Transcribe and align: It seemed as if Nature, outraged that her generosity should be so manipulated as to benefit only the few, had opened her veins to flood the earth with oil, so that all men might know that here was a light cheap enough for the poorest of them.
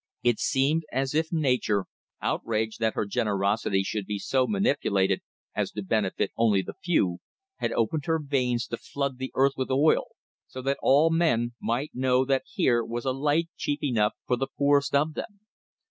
It 0.23 0.39
seemed 0.39 0.83
as 0.91 1.13
if 1.13 1.31
Nature, 1.31 1.85
outraged 2.23 2.79
that 2.79 2.95
her 2.95 3.05
generosity 3.05 3.83
should 3.83 4.07
be 4.07 4.17
so 4.17 4.47
manipulated 4.47 5.21
as 5.53 5.69
to 5.73 5.83
benefit 5.83 6.31
only 6.35 6.63
the 6.63 6.73
few, 6.83 7.19
had 7.57 7.71
opened 7.73 8.05
her 8.07 8.17
veins 8.17 8.65
to 8.69 8.77
flood 8.77 9.19
the 9.19 9.31
earth 9.35 9.53
with 9.57 9.69
oil, 9.69 10.07
so 10.47 10.63
that 10.63 10.79
all 10.81 11.11
men 11.11 11.53
might 11.61 11.91
know 11.93 12.25
that 12.25 12.45
here 12.51 12.83
was 12.83 13.05
a 13.05 13.11
light 13.13 13.49
cheap 13.55 13.83
enough 13.83 14.15
for 14.25 14.35
the 14.37 14.47
poorest 14.47 14.95
of 14.95 15.13
them. 15.13 15.41